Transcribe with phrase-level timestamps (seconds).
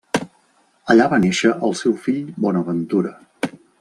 [0.93, 3.13] Allà va néixer el seu fill Bonaventura.